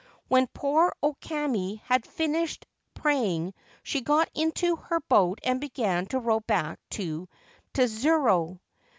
When 0.29 0.47
poor 0.47 0.95
O 1.03 1.13
Kame 1.13 1.77
had 1.83 2.07
finished 2.07 2.65
praying 2.95 3.53
she 3.83 4.01
got 4.01 4.31
into 4.33 4.75
her 4.77 4.99
boat 5.01 5.37
and 5.43 5.61
began 5.61 6.07
to 6.07 6.17
row 6.19 6.39
back 6.39 6.79
to 6.97 7.29
Tsuzurao. 7.75 8.59